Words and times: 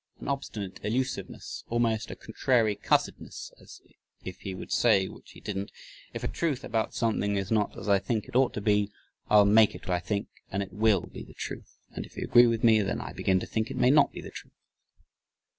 "An 0.19 0.27
obstinate 0.27 0.79
elusiveness," 0.83 1.63
almost 1.69 2.09
a 2.09 2.15
"contrary 2.15 2.75
cussedness," 2.75 3.53
as 3.61 3.81
if 4.25 4.39
he 4.39 4.55
would 4.55 4.71
say, 4.71 5.07
which 5.07 5.33
he 5.33 5.39
didn't: 5.39 5.71
"If 6.11 6.23
a 6.23 6.27
truth 6.27 6.63
about 6.63 6.95
something 6.95 7.35
is 7.35 7.51
not 7.51 7.77
as 7.77 7.87
I 7.87 7.99
think 7.99 8.25
it 8.27 8.35
ought 8.35 8.51
to 8.55 8.61
be, 8.61 8.89
I'll 9.29 9.45
make 9.45 9.75
it 9.75 9.81
what 9.87 9.93
I 9.93 9.99
think, 9.99 10.27
and 10.51 10.63
it 10.63 10.73
WILL 10.73 11.01
be 11.13 11.21
the 11.21 11.35
truth 11.35 11.77
but 11.93 12.07
if 12.07 12.17
you 12.17 12.23
agree 12.23 12.47
with 12.47 12.63
me, 12.63 12.81
then 12.81 12.99
I 12.99 13.13
begin 13.13 13.39
to 13.41 13.45
think 13.45 13.69
it 13.69 13.77
may 13.77 13.91
not 13.91 14.11
be 14.11 14.21
the 14.21 14.31
truth." 14.31 14.55